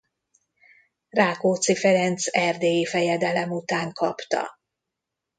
Rákóczi 1.09 1.75
Ferenc 1.75 2.23
erdélyi 2.31 2.85
fejedelem 2.85 3.51
után 3.51 3.93
kapta. 3.93 4.59